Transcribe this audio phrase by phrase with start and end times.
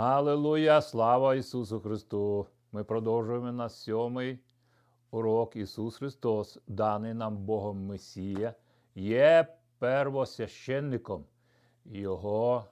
[0.00, 0.80] Галилуя!
[0.80, 2.46] Слава Ісусу Христу!
[2.72, 4.38] Ми продовжуємо на сьомий
[5.10, 8.54] урок Ісус Христос, даний нам Богом Месія,
[8.94, 9.46] є
[9.78, 11.24] первосвященником
[11.84, 12.64] Його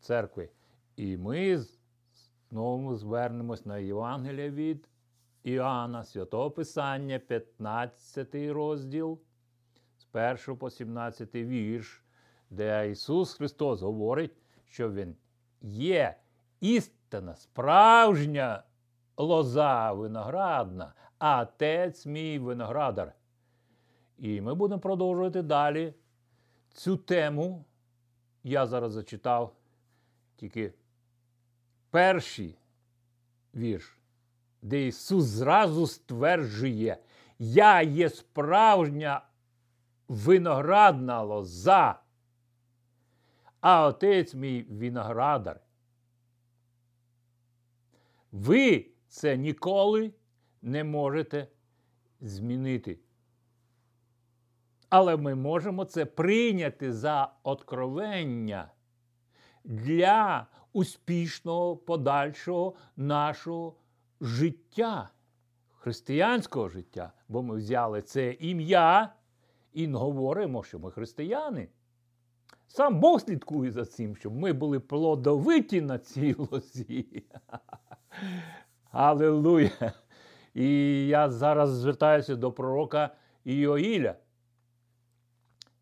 [0.00, 0.50] церкви.
[0.96, 1.64] І ми
[2.50, 4.88] знову звернемось на Євангелія від
[5.42, 9.20] Іоанна, Святого Писання, 15 розділ,
[9.98, 10.06] з
[10.48, 12.04] 1 по 17 вірш,
[12.50, 15.16] де Ісус Христос говорить, що Він
[15.64, 16.16] є
[16.60, 18.62] істина, справжня
[19.16, 23.12] лоза виноградна, а отець мій виноградар.
[24.18, 25.94] І ми будемо продовжувати далі
[26.72, 27.64] цю тему.
[28.42, 29.56] Я зараз зачитав
[30.36, 30.74] тільки
[31.90, 32.58] перший
[33.54, 33.98] вірш,
[34.62, 36.96] де Ісус зразу стверджує,
[37.38, 39.22] я є справжня
[40.08, 42.00] виноградна лоза,
[43.64, 45.60] а отець мій виноградар.
[48.32, 50.12] Ви це ніколи
[50.62, 51.48] не можете
[52.20, 52.98] змінити.
[54.88, 58.70] Але ми можемо це прийняти за откровення
[59.64, 63.76] для успішного подальшого нашого
[64.20, 65.10] життя,
[65.72, 67.12] християнського життя.
[67.28, 69.14] Бо ми взяли це ім'я
[69.72, 71.68] і говоримо, що ми християни.
[72.76, 77.24] Сам Бог слідкує за цим, щоб ми були плодовиті на цій лозі.
[78.90, 79.92] Аллилуйя!
[80.54, 80.68] І
[81.06, 84.14] я зараз звертаюся до пророка Іоїля,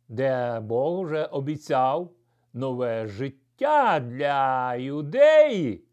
[0.08, 2.12] де Бог вже обіцяв
[2.52, 5.84] нове життя для юдеї.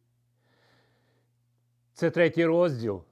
[1.93, 3.03] Це третій розділ.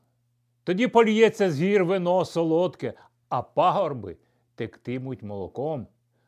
[0.64, 2.94] Тоді поліється з гір вино солодке,
[3.30, 4.18] а пагорби
[4.56, 5.88] тектимуть молоком.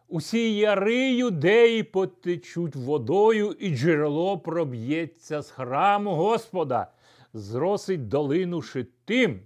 [0.10, 6.92] Усі яри юдеї потечуть водою, і джерело проб'ється з храму Господа,
[7.34, 9.40] зросить долину шитим.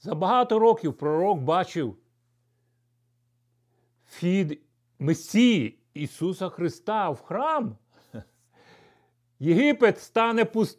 [0.00, 1.96] За багато років пророк бачив
[4.08, 4.60] фід
[4.98, 7.76] Месії Ісуса Христа в храм.
[9.38, 10.78] Єгипет стане пуст,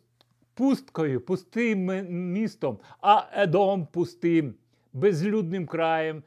[0.54, 1.86] пусткою, пустим
[2.34, 4.56] містом, а Едом пустим,
[4.94, 6.24] безлюдним краєм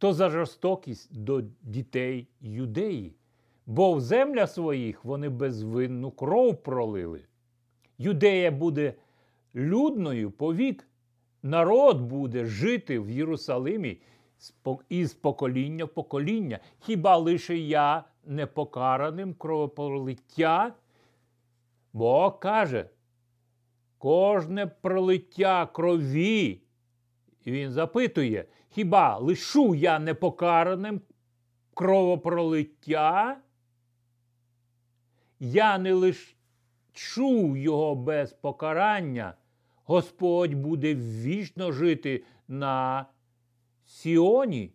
[0.00, 3.14] то за жорстокість до дітей юдеї,
[3.66, 7.22] бо в землях своїх вони безвинну кров пролили.
[7.98, 8.94] Юдея буде
[9.54, 10.88] людною повік,
[11.42, 14.00] народ буде жити в Єрусалимі
[14.88, 16.58] із покоління в покоління.
[16.78, 20.74] Хіба лише я непокараним кровопролиття?
[21.92, 22.88] Бог каже,
[23.98, 26.60] кожне пролиття крові.
[27.44, 31.00] І він запитує, Хіба лишу я непокараним
[31.74, 33.40] кровопролиття?
[35.40, 39.34] Я не лишу його без покарання.
[39.84, 43.06] Господь буде вічно жити на
[43.84, 44.72] Сіоні.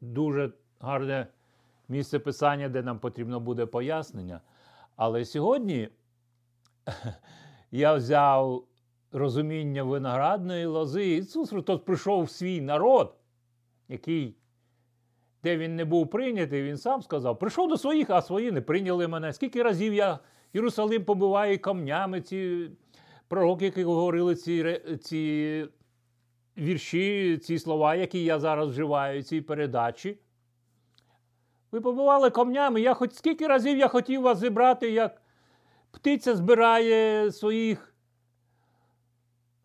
[0.00, 1.26] Дуже гарне
[1.88, 4.40] місце писання, де нам потрібно буде пояснення.
[4.96, 5.88] Але сьогодні
[7.70, 8.64] я взяв
[9.14, 11.16] розуміння виноградної лози.
[11.16, 13.14] Ісус Христос прийшов в свій народ,
[13.88, 14.36] який,
[15.42, 19.08] де він не був прийнятий, він сам сказав: прийшов до своїх, а свої не прийняли
[19.08, 19.32] мене.
[19.32, 20.18] Скільки разів я
[20.54, 22.70] Єрусалим побиваю камнями, ці
[23.28, 25.66] пророки, які говорили ці ці
[26.58, 30.18] вірші, ці слова, які я зараз вживаю, ці передачі.
[31.72, 35.22] Ви побивали камнями, я хоч скільки разів я хотів вас зібрати, як
[35.90, 37.93] птиця збирає своїх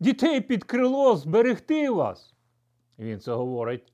[0.00, 2.34] дітей під крило зберегти вас.
[2.98, 3.92] Він це говорить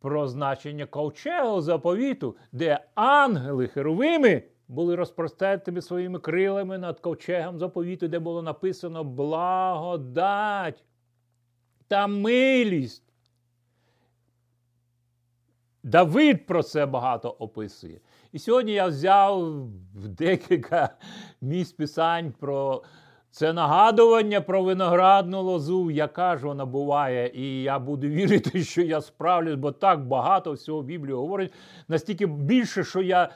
[0.00, 8.18] про значення ковчегу заповіту, де ангели херовими були розпростертими своїми крилами над ковчегом заповіту, де
[8.18, 10.84] було написано благодать
[11.88, 13.04] та милість.
[15.82, 18.00] Давид про це багато описує.
[18.32, 19.64] І сьогодні я взяв
[19.94, 20.96] декілька
[21.40, 22.82] місць писань про
[23.30, 29.00] це нагадування про виноградну лозу, яка ж вона буває, і я буду вірити, що я
[29.00, 31.52] справлюсь, бо так багато всього Біблії говорить,
[31.88, 33.30] настільки більше, що я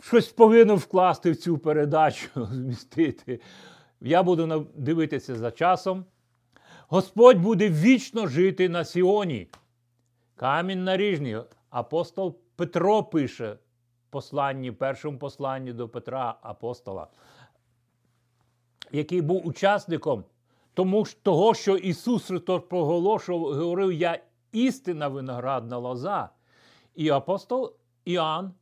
[0.00, 3.40] щось повинен вкласти в цю передачу, змістити.
[4.00, 6.04] Я буду дивитися за часом.
[6.88, 9.48] Господь буде вічно жити на Сіоні.
[10.36, 11.36] Камінь наріжний.
[11.70, 17.06] Апостол Петро пише в посланні, першому посланні до Петра апостола
[18.92, 20.24] який був учасником
[20.74, 24.20] тому, того, що Ісус Христос проголошував, говорив, я
[24.52, 26.28] істина виноградна лоза.
[26.94, 27.72] І апостол
[28.04, 28.52] Іоанн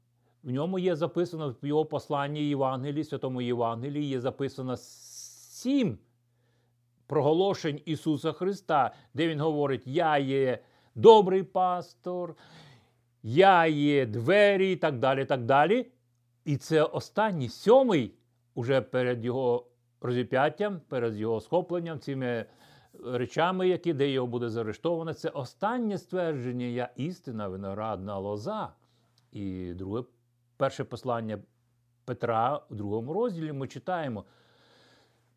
[0.43, 5.99] В ньому є записано в його посланні Євангелії, Святому Євангелії є записано сім
[7.06, 10.58] проголошень Ісуса Христа, де Він говорить: Я є
[10.94, 12.37] добрий пастор,
[13.22, 15.25] я є двері і так далі.
[15.25, 15.87] так далі.
[16.44, 18.14] І це останній сьомий,
[18.55, 19.67] уже перед його
[20.06, 22.47] розіп'яттям, перед його схопленням, цими
[23.05, 25.14] речами, які де його буде заарештовано.
[25.14, 28.73] Це останнє ствердження я істина, виноградна лоза.
[29.32, 30.03] І друге
[30.56, 31.38] перше послання
[32.05, 34.25] Петра у другому розділі ми читаємо: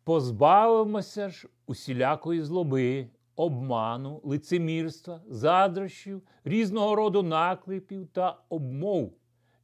[0.04, 9.12] позбавимося ж усілякої злоби, обману, лицемірства, задрощів, різного роду наклепів та обмов,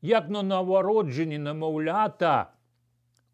[0.02, 2.52] як на новороджені немовлята,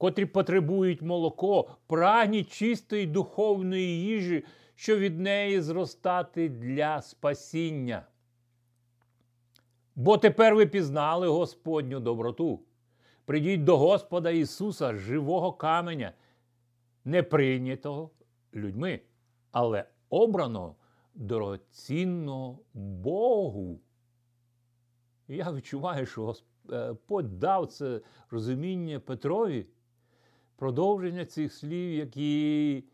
[0.03, 4.45] котрі потребують молоко, прагніть чистої духовної їжі,
[4.75, 8.07] що від неї зростати для спасіння.
[9.95, 12.61] Бо тепер ви пізнали Господню доброту.
[13.25, 16.13] Придіть до Господа Ісуса, живого каменя,
[17.05, 18.11] не прийнятого
[18.55, 19.01] людьми,
[19.53, 20.77] але обраного
[21.15, 23.81] дорогоцінного Богу.
[25.29, 28.01] Я відчуваю, що Господь дав це
[28.31, 29.67] розуміння Петрові,
[30.63, 32.85] продовження цих слів, які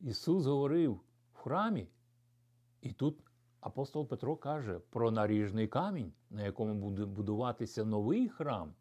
[0.00, 1.00] Ісус говорив
[1.34, 1.88] в храмі.
[2.82, 3.18] І тут
[3.60, 8.72] апостол Петро каже про наріжний камінь, на якому буде будуватися новий храм.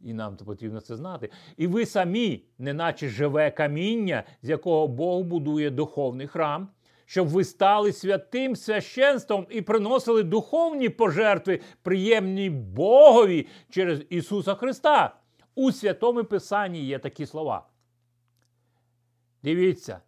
[0.00, 1.30] І нам потрібно це знати.
[1.56, 6.68] І ви самі, неначе живе каміння, з якого Бог будує духовний храм,
[7.06, 15.20] щоб ви стали святим священством і приносили духовні пожертви, приємні Богові через Ісуса Христа.
[15.58, 17.66] У Святому Писанні є такі слова.
[19.42, 20.00] Дивіться,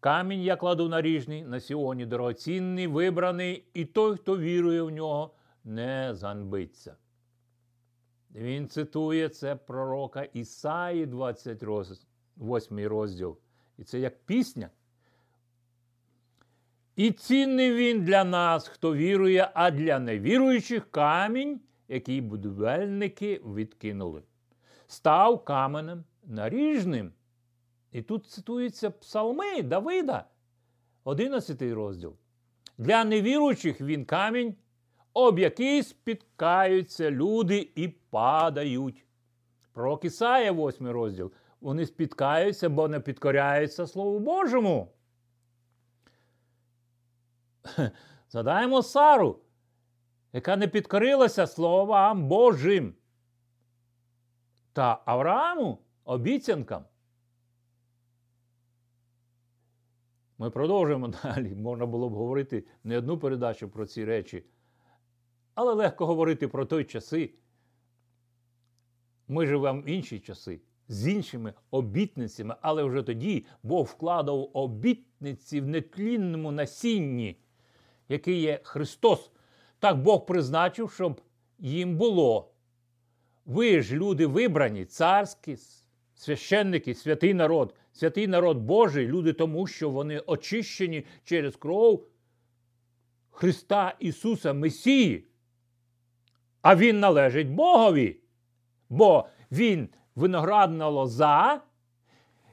[0.00, 5.34] камінь я кладу наріжний, на сьогодні дорогоцінний, вибраний, і той, хто вірує в нього,
[5.64, 6.96] не занбиться.
[8.34, 13.38] Він цитує це пророка Ісаї, 28 розділ.
[13.78, 14.70] І це як пісня.
[16.96, 24.22] І цінний він для нас, хто вірує, а для невіруючих камінь, який будівельники відкинули.
[24.90, 27.12] Став каменем наріжним.
[27.92, 30.24] І тут цитуються псалми Давида,
[31.04, 32.16] 11 розділ.
[32.78, 34.54] Для невіруючих він камінь,
[35.12, 39.06] об який спіткаються люди і падають.
[39.72, 41.32] Пророк Ісая, 8 розділ.
[41.60, 44.92] Вони спіткаються, бо не підкоряються Слову Божому.
[48.28, 49.38] Задаємо Сару,
[50.32, 52.94] яка не підкорилася словам Божим.
[54.72, 56.84] Та Аврааму обіцянкам.
[60.38, 61.54] Ми продовжуємо далі.
[61.54, 64.44] Можна було б говорити не одну передачу про ці речі,
[65.54, 67.34] але легко говорити про той часи.
[69.28, 75.66] Ми живемо в інші часи з іншими обітницями, але вже тоді Бог вкладав обітниці в
[75.66, 77.40] нетлінному насінні,
[78.08, 79.30] який є Христос.
[79.78, 81.20] Так Бог призначив, щоб
[81.58, 82.52] їм було.
[83.46, 85.56] Ви ж, люди вибрані, царські,
[86.14, 92.06] священники, святий народ, святий народ Божий, люди тому, що вони очищені через кров
[93.30, 95.26] Христа Ісуса Месії.
[96.62, 98.20] А Він належить Богові,
[98.88, 101.60] бо Він виноградна лоза,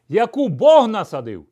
[0.10, 1.46] яку Бог насадив.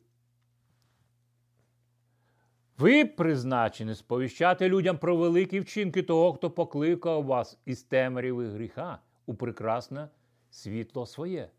[2.78, 9.34] Ви призначені сповіщати людям про великі вчинки того, хто покликав вас із темряви гріха у
[9.34, 10.08] прекрасне
[10.50, 11.50] світло своє.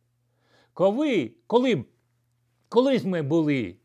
[0.74, 1.86] Коли, коли,
[2.70, 3.78] Колись ми були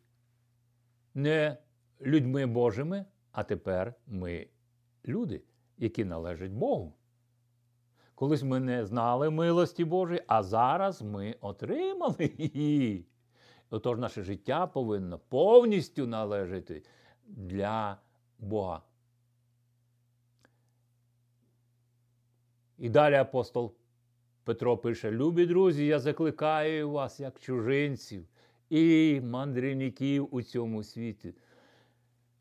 [1.14, 1.56] не
[2.00, 4.46] людьми Божими, а тепер ми
[5.06, 5.42] люди,
[5.78, 6.94] які належать Богу.
[8.14, 13.06] Колись ми не знали милості Божої, а зараз ми отримали її.
[13.70, 16.84] Отож, наше життя повинно повністю належати
[17.26, 17.98] для
[18.38, 18.82] Бога.
[22.82, 23.74] І далі апостол
[24.44, 28.26] Петро пише: Любі друзі, я закликаю вас, як чужинців
[28.70, 31.34] і мандрівників у цьому світі.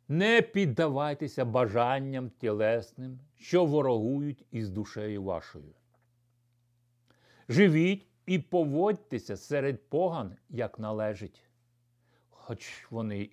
[0.08, 5.74] Не піддавайтеся бажанням тілесним, що ворогують із душею вашою.
[7.50, 11.42] Живіть і поводьтеся серед поган, як належить,
[12.30, 13.30] хоч вони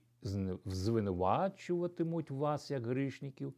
[0.64, 3.54] звинувачуватимуть вас, як грішників,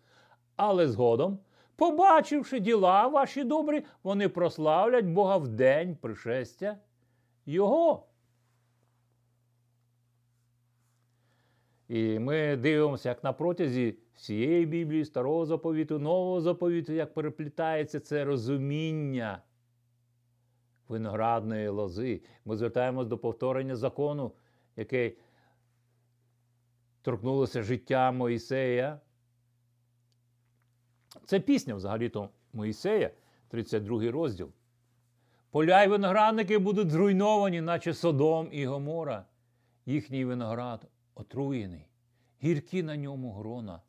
[0.57, 1.39] але згодом,
[1.81, 6.79] побачивши діла ваші добрі, вони прославлять Бога в день пришестя
[7.47, 8.07] Його.
[11.89, 18.25] І ми дивимося, як на протязі всієї Біблії, старого заповіту, нового заповіту, як переплітається це
[18.25, 19.43] розуміння
[20.89, 22.23] виноградної лози.
[22.45, 24.33] Ми звертаємось до повторення закону,
[24.77, 25.19] який
[27.03, 29.01] торкнулося життя Моїсея.
[31.31, 33.11] Це пісня взагалі-то Моїсея,
[33.49, 34.51] 32 розділ.
[35.51, 39.25] Поля й виноградники будуть зруйновані, наче Содом і Гомора.
[39.87, 41.87] Їхній виноград отруєний,
[42.43, 43.81] гіркі на ньому грона.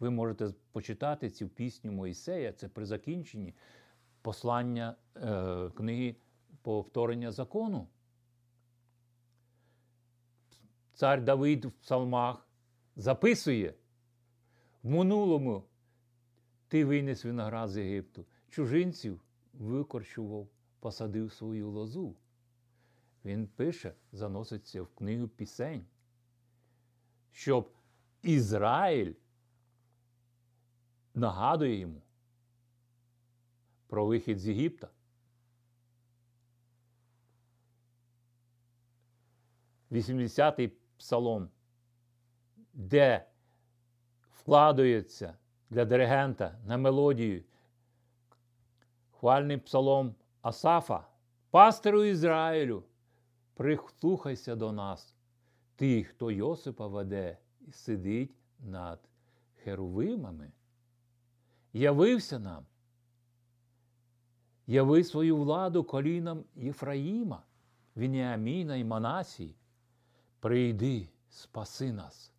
[0.00, 3.54] Ви можете почитати цю пісню Моїсея, це при закінченні
[4.22, 6.16] послання е, книги
[6.62, 7.88] повторення закону.
[10.94, 12.48] Цар Давид в псалмах
[12.96, 13.74] записує
[14.82, 15.64] в минулому
[16.74, 19.20] ти винес виноград з Єгипту, чужинців
[19.52, 20.48] викорчував,
[20.80, 22.16] посадив свою лозу.
[23.24, 25.86] Він пише, заноситься в книгу пісень,
[27.30, 27.72] щоб
[28.22, 29.14] Ізраїль
[31.14, 32.02] нагадує йому
[33.86, 34.90] про вихід з Єгипта.
[39.92, 41.50] Вісімдесятий псалом,
[42.72, 43.28] де
[44.30, 45.38] вкладується
[45.74, 47.42] для диригента на мелодію.
[49.10, 51.06] Хвальний псалом Асафа,
[51.50, 52.82] пастеру Ізраїлю,
[53.54, 55.14] прислухайся до нас,
[55.76, 59.00] ти, хто Йосипа веде і сидить над
[59.64, 60.52] херувимами,
[61.72, 62.66] явився нам,
[64.66, 67.42] яви свою владу колінам Єфраїма,
[67.96, 69.56] Вініаміна і Манасії,
[70.40, 72.33] прийди, спаси нас.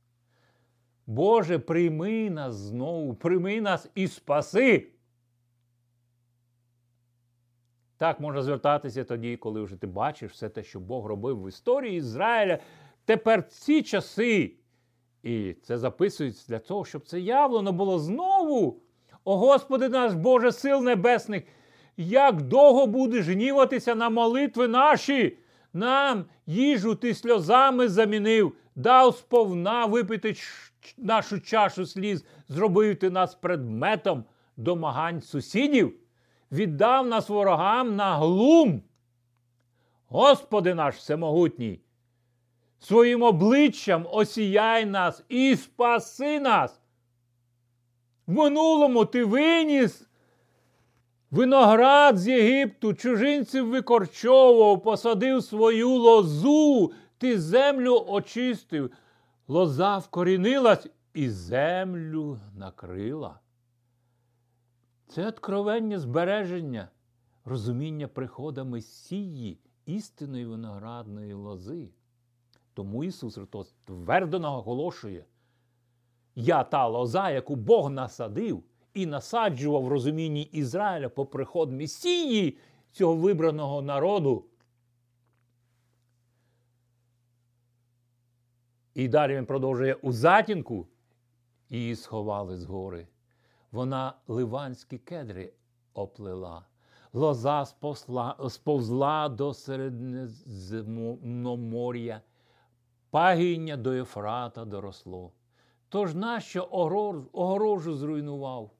[1.07, 4.87] Боже, прийми нас знову, прийми нас і спаси.
[7.97, 11.97] Так можна звертатися тоді, коли вже ти бачиш все те, що Бог робив в історії
[11.97, 12.59] Ізраїля.
[13.05, 14.55] Тепер ці часи.
[15.23, 18.81] І це записується для того, щоб це явлено було знову.
[19.23, 21.43] О Господи наш Боже сил небесних,
[21.97, 25.37] як довго будеш гніватися на молитви наші,
[25.75, 30.35] нам їжу ти сльозами замінив, дав сповна випити
[30.97, 34.23] нашу чашу сліз, зробив ти нас предметом
[34.57, 35.93] домагань сусідів
[36.51, 38.81] віддав нас ворогам на глум.
[40.07, 41.81] Господи наш всемогутній,
[42.79, 46.81] своїм обличчям осіяй нас і спаси нас.
[48.27, 50.07] В минулому ти виніс
[51.35, 58.91] виноград з Єгипту, чужинців викорчовував, посадив свою лозу, ти землю очистив,
[59.47, 63.39] лоза вкорінилась і землю накрила.
[65.07, 66.89] Це откровення збереження,
[67.45, 71.89] розуміння прихода Месії, істинної виноградної лози.
[72.73, 75.25] Тому Ісус Христос твердо наголошує,
[76.35, 78.63] я та лоза, яку Бог насадив
[78.95, 82.57] і насаджував розумінні Ізраїля по приход Месії
[82.91, 84.45] цього вибраного народу.
[88.93, 90.87] І далі він продовжує у затінку,
[91.69, 93.07] і сховали з гори
[93.75, 95.53] вона ливанські кедри
[95.93, 96.65] оплела,
[97.13, 102.21] лоза сповзла, сповзла до Середземномор'я,
[103.09, 105.31] пагіння до Ефрата доросло.
[105.89, 106.67] Тож нащо
[107.33, 108.71] огорожу зруйнував?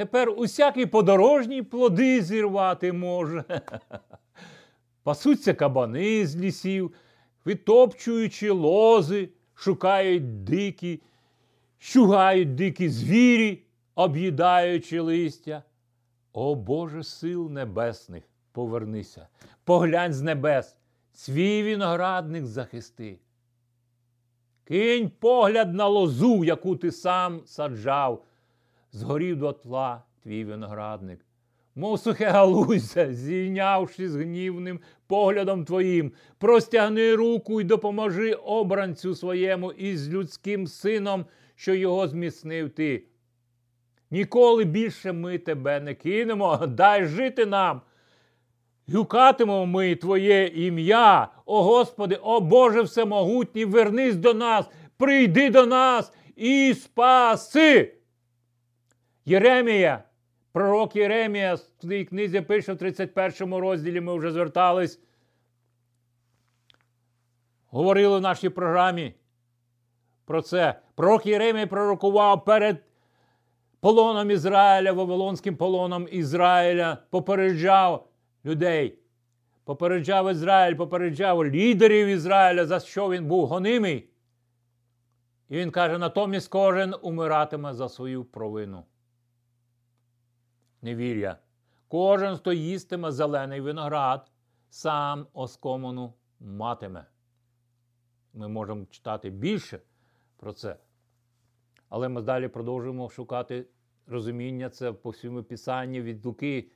[0.00, 3.44] Тепер усякий подорожній плоди зірвати може.
[5.02, 6.94] Пасуться кабани з лісів,
[7.44, 11.02] витопчуючи лози, шукають дикі,
[11.78, 13.62] щугають дикі звірі
[13.94, 15.62] об'їдаючи листя.
[16.32, 19.28] О Боже сил небесних, повернися,
[19.64, 20.76] поглянь з небес,
[21.12, 23.18] свій виноградник захисти.
[24.64, 28.24] Кинь погляд на лозу, яку ти сам саджав,
[28.92, 31.20] згорів до тла твій виноградник,
[31.74, 40.08] мов сухе галузя, зійнявши з гнівним поглядом твоїм, простягни руку й допоможи обранцю своєму із
[40.08, 43.04] людським сином, що його зміцнив ти.
[44.10, 47.80] Ніколи більше ми тебе не кинемо, дай жити нам.
[48.92, 54.66] Гукатимемо ми Твоє ім'я, о Господи, о Боже Всемогутній, вернись до нас,
[54.96, 57.99] прийди до нас і спаси.
[59.30, 60.02] Єремія,
[60.52, 65.00] пророк Єремія в своїй книзі пише в 31 розділі, ми вже звертались.
[67.66, 69.14] Говорили в нашій програмі
[70.24, 70.80] про це.
[70.94, 72.84] Пророк Єремія пророкував перед
[73.80, 78.08] полоном Ізраїля, Вавилонським полоном Ізраїля, попереджав
[78.44, 78.98] людей.
[79.64, 84.08] Попереджав Ізраїль, попереджав лідерів Ізраїля, за що він був гонимий.
[85.48, 88.84] І він каже: натомість кожен умиратиме за свою провину.
[90.82, 91.38] Невір'я.
[91.88, 94.30] Кожен, хто їстиме зелений виноград,
[94.70, 97.06] сам оскоману матиме.
[98.34, 99.80] Ми можемо читати більше
[100.36, 100.76] про це.
[101.88, 103.66] Але ми далі продовжуємо шукати
[104.06, 106.70] розуміння це по всьому Писанні від Луки,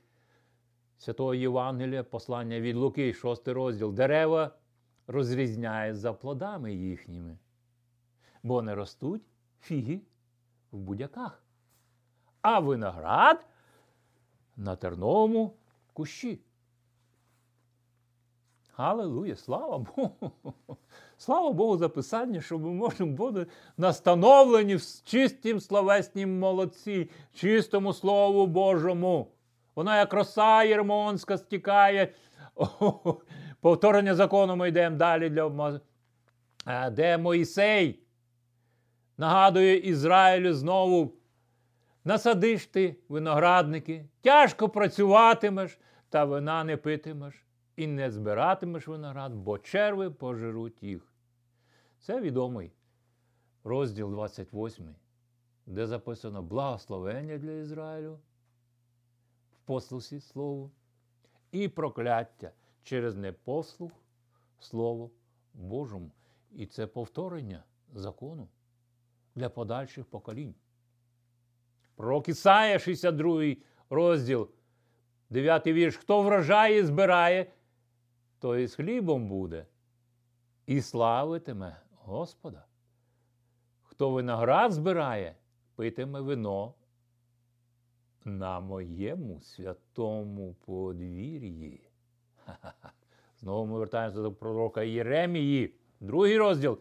[0.97, 3.93] Святого Євангелія, послання від Луки, шостий розділ.
[3.93, 4.51] Дерева
[5.07, 7.37] розрізняють за плодами їхніми,
[8.43, 9.21] бо не ростуть
[9.59, 10.01] фіги
[10.71, 11.43] в будяках,
[12.41, 13.45] а виноград
[14.57, 15.53] на терновому
[15.93, 16.39] кущі.
[18.77, 20.31] Аллилуйя, слава Богу!
[21.17, 23.47] Слава Богу, за писання, що ми можемо бути
[23.77, 29.31] настановлені в чистім словеснім молодці, чистому Слову Божому.
[29.75, 32.13] Вона, як роса єрмонська, стікає.
[33.61, 35.79] повторення закону ми йдемо далі, для
[36.91, 37.99] де Моїсей
[39.17, 41.13] нагадує Ізраїлю знову.
[42.05, 47.45] Насадиш ти виноградники, тяжко працюватимеш, та вина не питимеш
[47.75, 51.13] і не збиратимеш виноград, бо черви пожируть їх.
[51.99, 52.71] Це відомий
[53.63, 54.95] розділ 28,
[55.65, 58.19] де записано благословення для Ізраїлю
[59.53, 60.71] в послусі Слову
[61.51, 62.51] і прокляття
[62.83, 63.91] через непослух
[64.59, 65.11] Слову
[65.53, 66.11] Божому.
[66.51, 68.47] І це повторення закону
[69.35, 70.55] для подальших поколінь.
[71.95, 73.55] Пророк Ісая, 62
[73.89, 74.49] розділ,
[75.29, 75.97] 9 вірш.
[75.97, 77.51] Хто врожає збирає,
[78.39, 79.65] то і з хлібом буде,
[80.65, 82.65] і славитиме Господа.
[83.83, 85.35] Хто виноград збирає,
[85.75, 86.73] питиме вино
[88.25, 91.89] на моєму святому подвір'ї.
[93.39, 96.79] Знову ми вертаємося до пророка Єремії, другий розділ.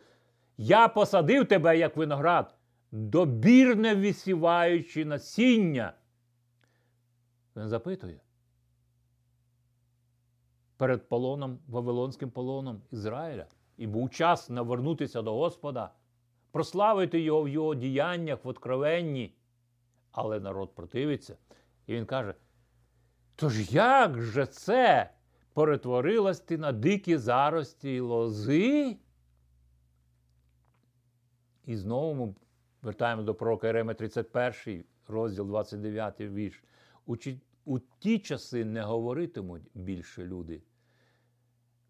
[0.57, 2.55] Я посадив тебе, як виноград,
[2.95, 5.93] добірне висіваючи насіння.
[7.57, 8.21] Він запитує,
[10.77, 13.47] перед полоном, Вавилонським полоном Ізраїля.
[13.77, 15.91] І був час навернутися до Господа,
[16.51, 19.35] прославити його в його діяннях в откровенні.
[20.13, 21.37] Але народ противиться.
[21.87, 22.35] І він каже:
[23.37, 25.11] Тож як же це
[25.53, 28.97] перетворилась ти на дикі зарості лози?
[31.65, 32.35] І знову ми
[32.85, 36.65] вертаємо до пророка Єрема 31, розділ 29 вірш.
[37.65, 40.63] У ті часи не говоритимуть більше люди.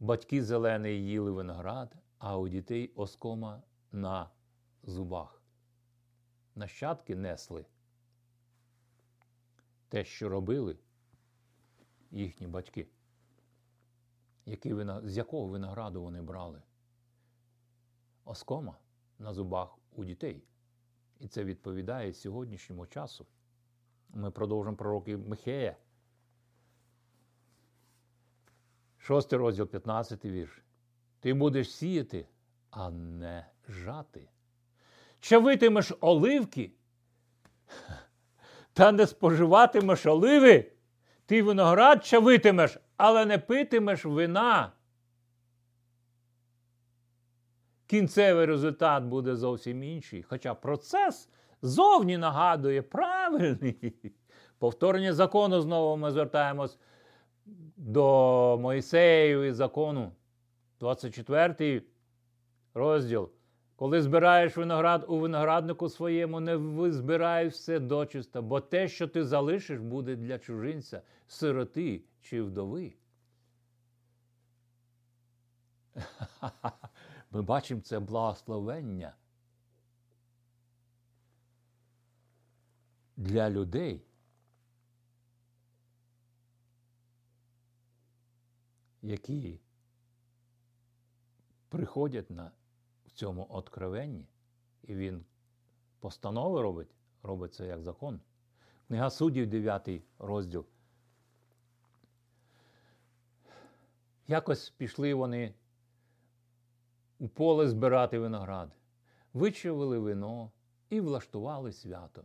[0.00, 4.30] Батьки зелений їли виноград, а у дітей оскома на
[4.82, 5.42] зубах.
[6.54, 7.64] Нащадки несли
[9.88, 10.76] те, що робили
[12.10, 12.86] їхні батьки,
[14.46, 16.62] Які, з якого винограду вони брали?
[18.24, 18.78] Оскома
[19.18, 20.42] на зубах у дітей.
[21.24, 23.26] І це відповідає сьогоднішньому часу.
[24.10, 25.76] Ми продовжимо пророки Михея.
[28.98, 30.62] Шостий розділ, 15 вірш.
[31.20, 32.26] Ти будеш сіяти,
[32.70, 34.28] а не жати.
[35.20, 36.72] Чавитимеш оливки,
[38.72, 40.72] та не споживатимеш оливи.
[41.26, 44.72] Ти виноград чавитимеш, але не питимеш вина.
[47.86, 50.22] Кінцевий результат буде зовсім інший.
[50.22, 51.28] Хоча процес
[51.62, 53.94] зовні нагадує правильний.
[54.58, 56.78] Повторення закону знову ми звертаємось
[57.76, 60.12] до Моїсею і закону.
[60.80, 61.82] 24
[62.74, 63.30] розділ.
[63.76, 66.58] Коли збираєш виноград у винограднику своєму, не
[66.92, 72.94] збирай все дочиста, бо те, що ти залишиш, буде для чужинця, сироти чи вдови.
[77.34, 79.14] Ми бачимо це благословення
[83.16, 84.02] для людей.
[89.02, 89.60] Які
[91.68, 92.52] приходять на
[93.06, 94.26] в цьому откровенні,
[94.82, 95.24] і він
[95.98, 98.20] постанови робить, робить це як закон.
[98.86, 100.66] Книга суддів, 9 розділ.
[104.28, 105.54] Якось пішли вони
[107.24, 108.76] у поле збирати виноград,
[109.32, 110.52] вичавили вино
[110.90, 112.24] і влаштували свято.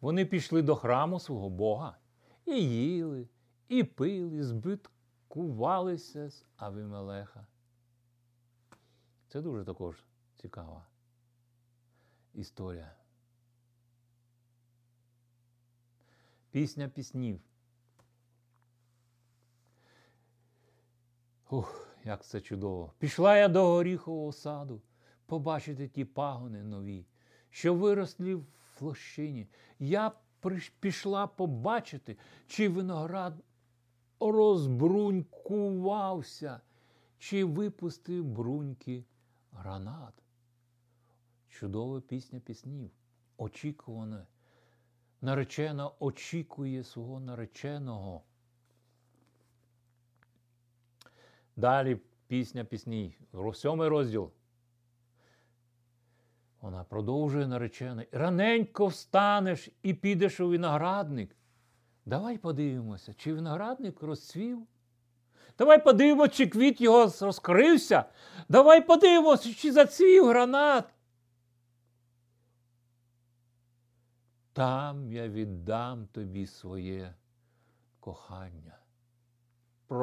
[0.00, 1.96] Вони пішли до храму свого Бога
[2.46, 3.28] і їли,
[3.68, 7.46] і пили, збиткувалися з Авімелеха.
[9.28, 10.04] Це дуже також
[10.36, 10.86] цікава
[12.34, 12.94] історія.
[16.50, 17.40] Пісня піснів.
[21.50, 22.92] Ух, як це чудово.
[22.98, 24.82] Пішла я до горіхового саду,
[25.26, 27.06] побачити ті пагони нові,
[27.50, 28.46] що виросли в
[28.80, 29.48] лощині.
[29.78, 30.12] Я
[30.80, 33.34] пішла побачити, чи виноград
[34.20, 36.60] розбрунькувався,
[37.18, 39.04] чи випустив бруньки
[39.52, 40.14] гранат.
[41.48, 42.90] Чудова пісня піснів,
[43.36, 44.26] очікуване.
[45.20, 48.22] Наречена очікує свого нареченого.
[51.56, 53.16] Далі пісня пісні,
[53.54, 54.30] сьомий розділ.
[56.60, 58.08] Вона продовжує наречений.
[58.12, 61.36] Раненько встанеш і підеш у виноградник.
[62.06, 64.66] Давай подивимося, чи виноградник розцвів.
[65.58, 68.04] Давай подивимося, чи квіт його розкрився.
[68.48, 70.84] Давай подивимося, чи зацвів гранат.
[74.52, 77.14] Там я віддам тобі своє
[78.00, 78.78] кохання.
[79.88, 79.94] В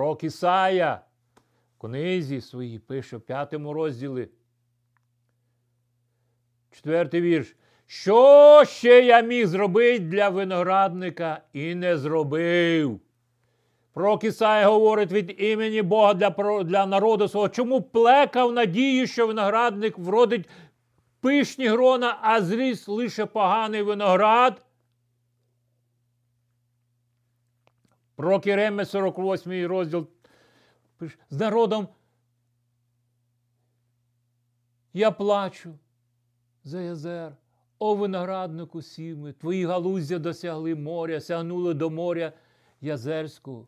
[1.82, 4.30] книзі своїй пише в п'ятому розділі.
[6.72, 7.56] Четвертий вірш.
[7.86, 13.00] Що ще я міг зробити для виноградника і не зробив?
[13.94, 17.50] Пророк Ісая говорить від імені Бога для для народу свого.
[17.50, 20.50] Чому плекав надію, що виноградник вродить
[21.20, 24.66] пишні грона, а зріс лише поганий виноград?
[28.16, 30.08] Пророк Єреме, 48 розділ.
[31.30, 31.88] З народом
[34.94, 35.74] я плачу
[36.64, 37.36] за язер.
[37.80, 42.34] О винограднику сіми, твої галуздя досягли моря, сягнули до моря
[42.82, 43.68] Язерського.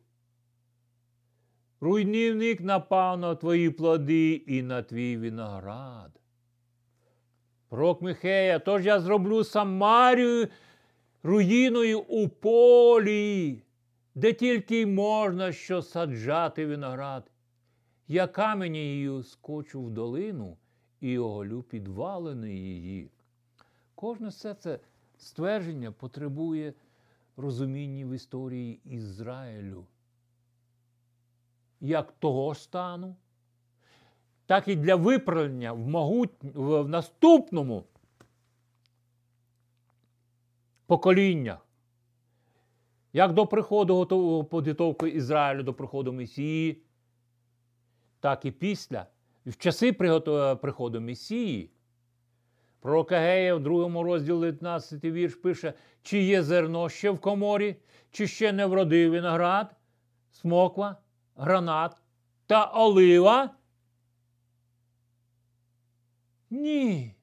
[1.81, 6.11] Руйнівник напав на твої плоди і на твій виноград.
[7.69, 10.47] Пророк Михея, тож я зроблю Самарію
[11.23, 13.61] руїною у полі,
[14.15, 17.31] де тільки й можна що саджати виноград.
[18.07, 20.57] Я камені її скочу в долину
[20.99, 23.11] і оголю підвалини її.
[23.95, 24.79] Кожне все це
[25.17, 26.73] ствердження потребує
[27.37, 29.85] розуміння в історії Ізраїлю.
[31.81, 33.15] Як того стану,
[34.45, 36.31] так і для виправлення в, могут...
[36.41, 37.83] в наступному
[40.85, 41.59] покоління.
[43.13, 44.05] Як до приходу
[44.51, 46.83] підготовки Ізраїлю до приходу Месії,
[48.19, 49.05] так і після,
[49.45, 49.93] в часи
[50.61, 51.69] приходу Месії.
[52.79, 57.75] Пророк Агея в другому розділі 19 вірш пише, чи є зерно ще в коморі,
[58.11, 59.75] чи ще не вродив виноград,
[60.31, 60.97] смоква,
[61.35, 62.01] гранат
[62.47, 63.49] та олива.
[66.49, 67.15] Ні.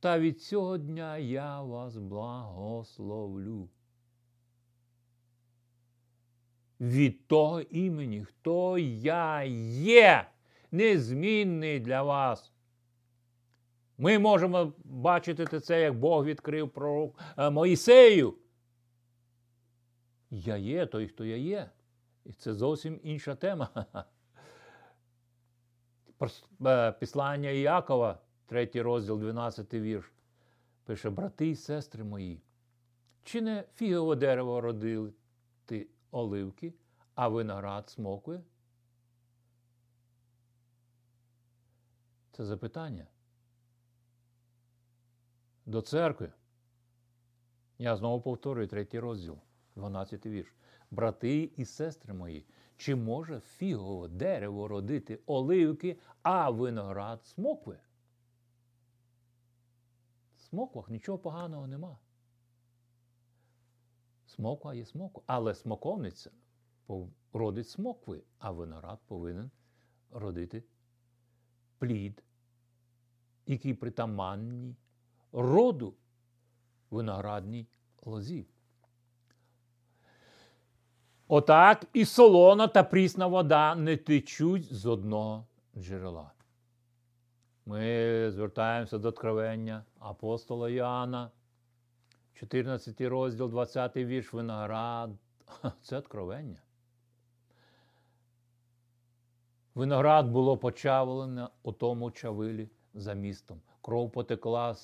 [0.00, 3.68] Та від цього дня я вас благословлю.
[6.82, 9.42] Від того імені, хто я
[9.82, 10.26] є,
[10.70, 12.52] незмінний для вас.
[13.98, 18.34] Ми можемо бачити це, як Бог відкрив про е, Моїсею.
[20.30, 21.70] Я є той, хто я є.
[22.24, 23.68] І це зовсім інша тема.
[26.66, 30.12] Е, післання Іакова, третій розділ, 12 вірш.
[30.84, 32.42] Пише, брати і сестри мої,
[33.24, 35.12] чи не фігове дерево родили
[35.66, 36.74] ти оливки,
[37.14, 38.42] а виноград смокує?
[42.32, 43.06] Це запитання
[45.66, 46.32] до церкви.
[47.78, 49.38] Я знову повторюю третій розділ,
[49.76, 50.54] 12 вірш.
[50.90, 52.46] Брати і сестри мої,
[52.76, 57.78] чи може фігове дерево родити оливки, а виноград смокви?
[60.36, 61.98] В смоквах нічого поганого нема.
[64.34, 66.30] Смоква є смоква, але смоковниця
[67.32, 69.50] родить смокви, а виноград повинен
[70.10, 70.64] родити
[71.78, 72.24] плід,
[73.46, 74.76] який притаманні
[75.32, 75.94] роду
[76.90, 77.66] виноградній
[78.02, 78.46] лозі.
[81.28, 86.32] Отак і солона та прісна вода не течуть з одного джерела.
[87.66, 91.30] Ми звертаємося до откровення апостола Іоанна,
[92.34, 95.10] 14 розділ, 20 вірш виноград.
[95.82, 96.62] Це откровення.
[99.74, 103.60] Виноград було почавлено у тому чавилі за містом.
[103.80, 104.76] Кров потекла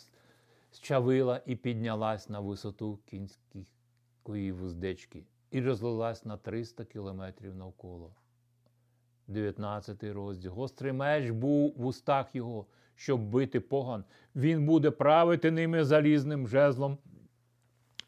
[0.72, 8.14] щавила і піднялась на висоту кінської вуздечки і розлилась на 300 кілометрів навколо.
[9.26, 10.52] 19 розділ.
[10.52, 14.04] Гострий меч був в устах його, щоб бити поган.
[14.36, 16.98] Він буде правити ними залізним жезлом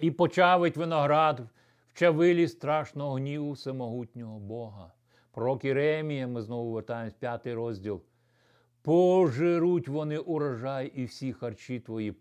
[0.00, 1.40] і почавить виноград
[1.88, 4.92] в чавилі страшного гніву всемогутнього Бога.
[5.32, 8.02] Пророк Іремія, ми знову вертаємось, п'ятий розділ.
[8.82, 12.14] Пожируть вони урожай і всі харчі твої,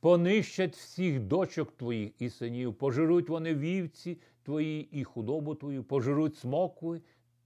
[0.00, 7.00] понищать всіх дочок твоїх і синів, пожируть вони вівці твої і худобу твою, пожируть смокви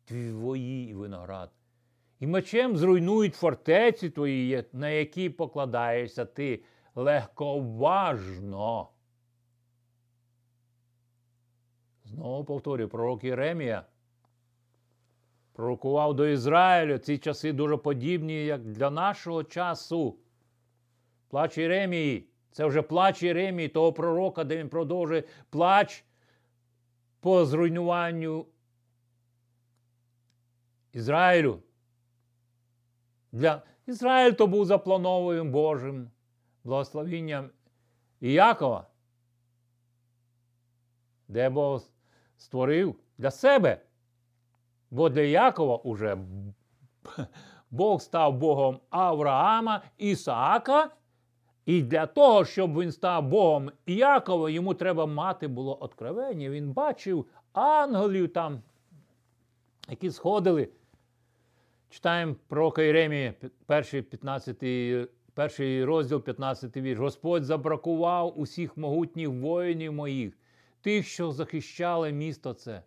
[0.04, 1.50] твої і виноград.
[2.20, 6.62] І мечем зруйнують фортеці твої, на які покладаєшся ти
[6.94, 8.91] легковажно.
[12.14, 13.84] Знову повторюю, пророк Єремія
[15.52, 16.98] пророкував до Ізраїлю.
[16.98, 20.16] Ці часи дуже подібні, як для нашого часу.
[21.28, 22.28] Плач Єремії.
[22.50, 26.04] Це вже плач Єремії, того пророка, де він продовжує плач
[27.20, 28.46] по зруйнуванню
[30.92, 31.62] Ізраїлю.
[33.32, 36.10] Для Ізраїль то був запланованим Божим
[36.64, 37.50] благословінням
[38.20, 38.86] Іякова,
[41.28, 41.82] де Бог
[42.42, 43.80] створив для себе.
[44.90, 46.18] Бо для Якова уже
[47.70, 50.90] Бог став Богом Авраама, Ісаака.
[51.66, 56.50] І для того, щоб він став Богом Іакова, йому треба мати було откровення.
[56.50, 58.62] Він бачив ангелів там,
[59.88, 60.68] які сходили.
[61.90, 63.32] Читаємо пророка Єремії,
[63.66, 64.64] перший 15,
[65.34, 66.98] перший розділ 15 вірш.
[67.00, 70.38] Господь забракував усіх могутніх воїнів моїх,
[70.82, 72.82] тих, що захищали місто це.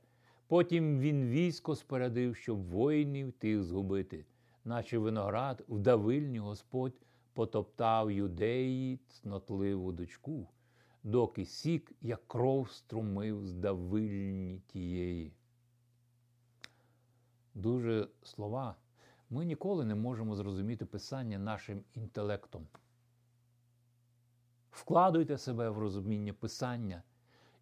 [0.47, 4.25] Потім він військо спередив, щоб воїнів тих згубити,
[4.65, 6.93] наче виноград в давильні Господь
[7.33, 10.47] потоптав юдеї цнотливу дочку,
[11.03, 15.33] доки сік, як кров струмив з давильні тієї.
[17.53, 18.75] Дуже слова.
[19.29, 22.67] Ми ніколи не можемо зрозуміти Писання нашим інтелектом.
[24.71, 27.03] Вкладуйте себе в розуміння Писання,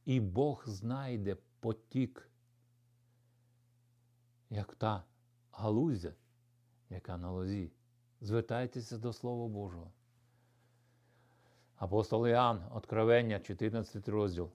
[0.06, 2.30] і Бог знайде потік
[4.50, 5.04] як та
[5.52, 6.14] галузя,
[6.90, 7.72] яка на лозі.
[8.22, 9.92] Звертайтеся до Слова Божого.
[11.76, 14.50] Апостол Іоанн, Откровення, 14 розділ.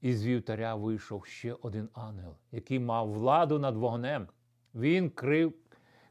[0.00, 4.28] Із вівтаря вийшов ще один ангел, який мав владу над вогнем.
[4.74, 5.54] Він крив,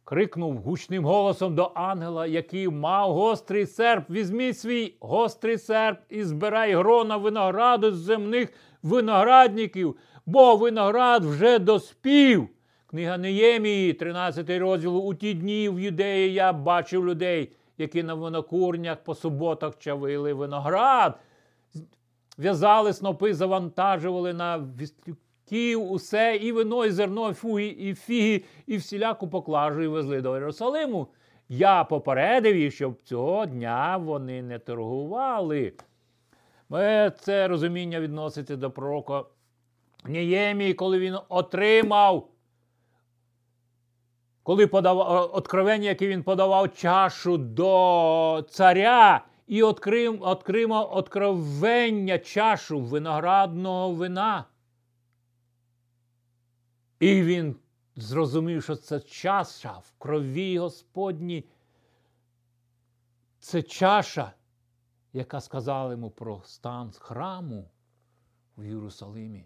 [0.03, 4.09] крикнув гучним голосом до ангела, який мав гострий серп.
[4.09, 12.49] Візьміть свій гострий серп і збирай грона винограду з земних виноградників, бо виноград вже доспів.
[12.87, 15.07] Книга Неємії, 13 розділ.
[15.07, 21.19] У ті дні в юдеї я бачив людей, які на винокурнях по суботах чавили виноград,
[22.37, 24.67] в'язали снопи, завантажували на
[25.51, 30.35] вістлюків усе, і вино, і зерно, фуги, і фіги, і всіляку поклажу, і везли до
[30.35, 31.07] Єрусалиму.
[31.49, 35.73] Я попередив їх, щоб цього дня вони не торгували.
[37.19, 39.23] Це розуміння відноситься до пророка
[40.05, 42.27] Неємії, коли він отримав
[44.43, 50.23] коли подавав откровення, яке він подавав чашу до царя і відкрив
[50.91, 54.45] откровення чашу виноградного вина.
[57.01, 57.55] І він
[57.95, 61.45] зрозумів, що це чаша в крові Господні.
[63.39, 64.33] Це чаша,
[65.13, 67.69] яка сказала йому про стан храму
[68.57, 69.45] в Єрусалимі.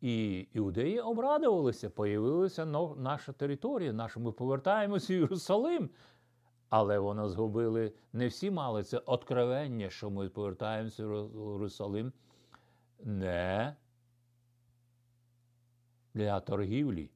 [0.00, 2.64] І іудеї обрадувалися, появилася
[2.96, 5.90] наша територія, наша ми повертаємося в Єрусалим.
[6.68, 12.12] Але вони згубили, не всі мали це откровення, що ми повертаємося в Єрусалим
[13.04, 13.76] не
[16.14, 17.10] для торгівлі,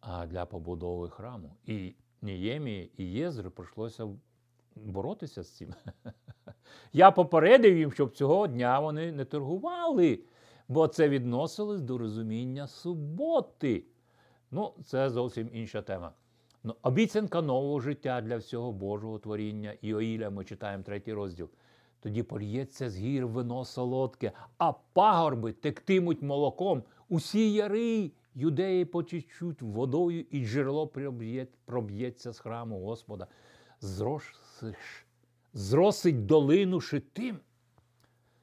[0.00, 1.56] а для побудови храму.
[1.64, 4.08] І Ніємії і Єзри прийшлося
[4.76, 5.74] боротися з цим.
[6.92, 10.24] Я попередив їм, щоб цього дня вони не торгували
[10.68, 13.84] бо це відносилось до розуміння суботи.
[14.50, 16.12] Ну, це зовсім інша тема.
[16.62, 19.74] Ну, Обіцянка нового життя для всього Божого творіння.
[19.82, 21.50] Іоїля ми читаємо третій розділ.
[22.04, 26.82] Тоді польється з гір вино солодке, а пагорби тектимуть молоком.
[27.08, 30.90] Усі яри юдеї почечуть водою, і джерело
[31.64, 33.26] проб'ється з храму Господа.
[33.80, 35.06] Зросиш,
[35.52, 37.38] зросить долину шитим.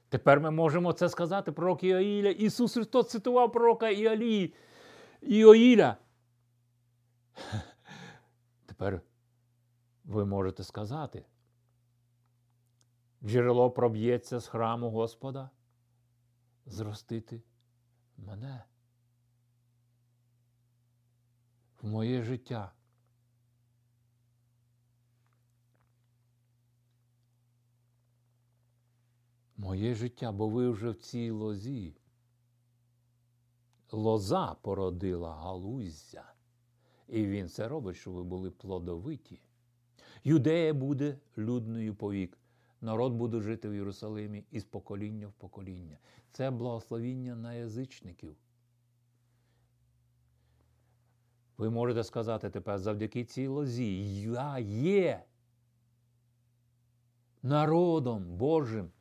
[0.10, 2.30] Тепер ми можемо це сказати пророк Іоїля.
[2.30, 4.54] Ісус Христос цитував пророка Іолії,
[5.22, 5.98] Іоїля.
[8.66, 9.02] Тепер
[10.06, 11.24] ви можете сказати.
[13.24, 15.50] Джерело проб'ється з храму Господа.
[16.66, 17.42] Зростити
[18.18, 18.64] мене
[21.82, 22.72] в моє життя.
[29.62, 31.96] моє життя, бо ви вже в цій лозі.
[33.92, 36.34] Лоза породила галуздя.
[37.08, 39.42] І він це робить, щоб ви були плодовиті.
[40.24, 42.38] Юдея буде людною повік.
[42.82, 45.98] Народ буде жити в Єрусалимі із покоління в покоління.
[46.32, 48.36] Це благословіння на язичників.
[51.58, 55.24] Ви можете сказати тепер завдяки цій лозі, я є
[57.44, 58.92] народом Божим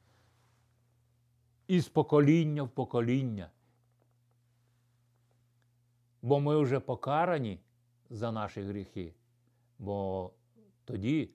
[1.66, 3.50] із покоління в покоління.
[6.22, 7.60] Бо ми вже покарані
[8.10, 9.14] за наші гріхи.
[9.78, 10.30] Бо
[10.84, 11.30] тоді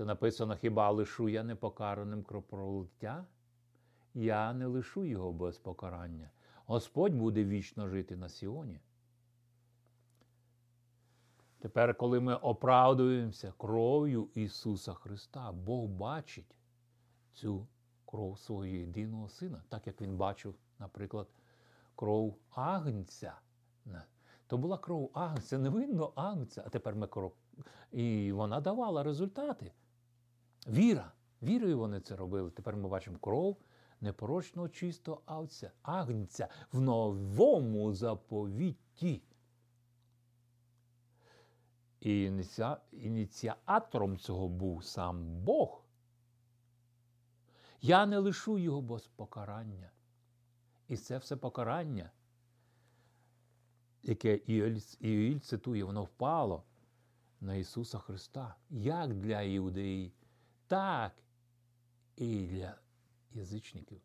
[0.00, 3.24] це написано: хіба лишу я непокараним кровопролиття?
[4.14, 6.30] Я не лишу його без покарання.
[6.66, 8.80] Господь буде вічно жити на Сіоні.
[11.58, 16.56] Тепер, коли ми оправдуємося кров'ю Ісуса Христа, Бог бачить
[17.32, 17.66] цю
[18.06, 21.28] кров свого єдиного Сина, так як Він бачив, наприклад,
[21.96, 23.34] кров Агнця.
[24.46, 27.32] То була кров Агнця, невинно Агнця, а тепер ми кров.
[27.92, 29.72] І вона давала результати.
[30.66, 31.12] Віра.
[31.42, 32.50] Вірою вони це робили.
[32.50, 33.56] Тепер ми бачимо кров
[34.00, 39.22] непорочного чистого авця, агнця в новому заповіті.
[42.00, 42.32] І
[42.92, 45.84] ініціатором цього був сам Бог.
[47.80, 49.90] Я не лишу його без покарання.
[50.88, 52.10] І це все покарання,
[54.02, 54.34] яке
[55.00, 56.64] Іоїль цитує, воно впало
[57.40, 60.12] на Ісуса Христа, як для іудеї,
[60.70, 61.12] так
[62.16, 62.74] і для
[63.32, 64.00] язичників.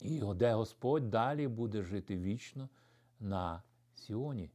[0.00, 2.68] І де Господь далі буде жити вічно
[3.20, 3.62] на
[3.94, 4.50] Сіоні.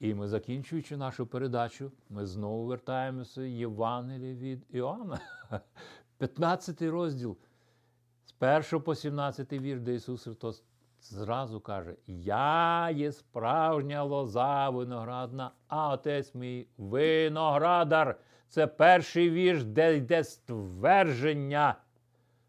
[0.00, 5.20] І ми, закінчуючи нашу передачу, ми знову вертаємося в Євангеліє від Іоанна,
[6.18, 7.36] 15 розділ,
[8.24, 8.34] з
[8.72, 10.64] 1 по 17 вір, де Ісус Христос
[11.00, 18.18] зразу каже: Я є справжня лоза виноградна, а отець мій виноградар.
[18.52, 21.76] Це перший вірш, де йде ствердження.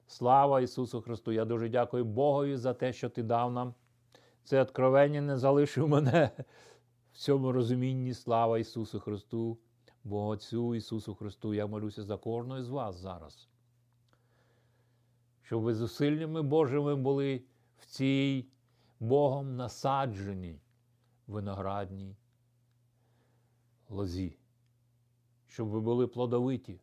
[0.07, 1.31] Слава Ісусу Христу!
[1.31, 3.73] Я дуже дякую Богові за те, що Ти дав нам.
[4.43, 6.31] Це откровення не залишив мене
[7.13, 8.13] в цьому розумінні.
[8.13, 9.57] Слава Ісусу Христу,
[10.03, 13.49] Бо Отцю Ісусу Христу, я молюся за кожного з вас зараз.
[15.41, 17.43] Щоб ви зусиллями Божими були
[17.77, 18.47] в цій
[18.99, 20.59] Богом насадженій
[21.27, 22.15] виноградній
[23.89, 24.37] лозі,
[25.53, 26.79] щоб ви були плодовиті.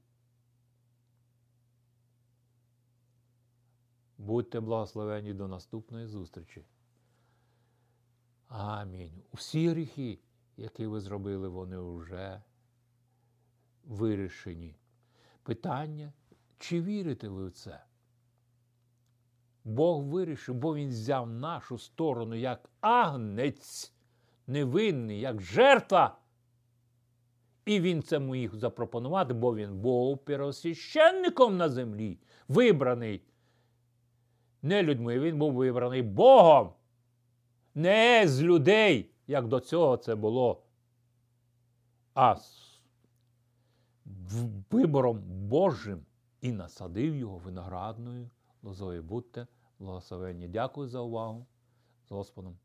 [4.18, 6.64] Будьте благословені до наступної зустрічі.
[8.48, 9.22] Амінь.
[9.32, 10.18] Усі гріхи,
[10.56, 12.42] які ви зробили, вони вже
[13.84, 14.76] вирішені.
[15.42, 16.12] Питання,
[16.58, 17.84] чи вірите ви в це?
[19.64, 23.94] Бог вирішив, бо Він взяв нашу сторону як агнець
[24.46, 26.19] невинний, як жертва.
[27.64, 32.18] І він це міг запропонувати, бо він був первосвященником на землі,
[32.48, 33.22] вибраний
[34.62, 36.72] не людьми, він був вибраний Богом,
[37.74, 40.62] не з людей, як до цього це було,
[42.14, 42.70] а з
[44.70, 46.06] вибором Божим
[46.40, 48.30] і насадив його виноградною
[48.62, 49.02] лозою.
[49.02, 49.46] Будьте
[49.78, 50.48] благословенні.
[50.48, 51.46] Дякую за увагу.
[52.08, 52.56] З Господом.